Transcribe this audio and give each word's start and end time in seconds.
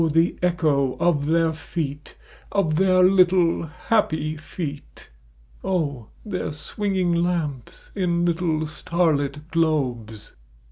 the 0.13 0.35
echo 0.41 0.95
of 0.99 1.27
their 1.27 1.53
feet— 1.53 2.17
of 2.51 2.75
their 2.77 3.03
little 3.03 3.67
happy 3.67 4.35
feet:! 4.35 5.11
their 6.25 6.51
swinging 6.51 7.13
lamps 7.13 7.91
in 7.93 8.25
little 8.25 8.65
starlit 8.65 9.47
globes. 9.51 10.33